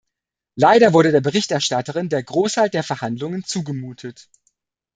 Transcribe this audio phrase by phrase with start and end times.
[0.55, 4.27] Leider wurde der Berichterstatterin der Großteil der Verhandlungen zugemutet.